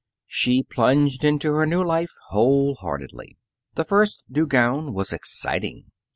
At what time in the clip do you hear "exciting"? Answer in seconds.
5.13-5.91